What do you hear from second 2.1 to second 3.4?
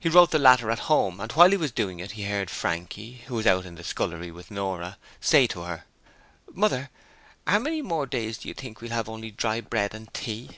he heard Frankie who